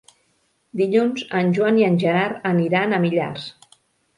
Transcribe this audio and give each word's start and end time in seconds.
Dilluns 0.81 1.27
en 1.41 1.53
Joan 1.57 1.77
i 1.81 1.85
en 1.91 1.99
Gerard 2.05 2.49
aniran 2.53 2.97
a 2.97 3.03
Millars. 3.05 3.47